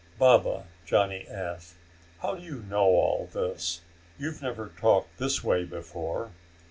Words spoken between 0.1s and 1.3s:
"Baba," Johnny